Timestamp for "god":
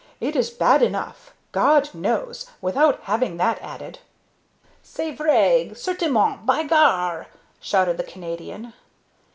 1.51-1.93